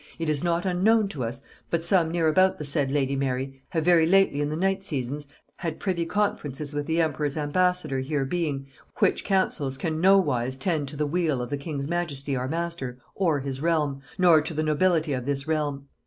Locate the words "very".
3.85-4.07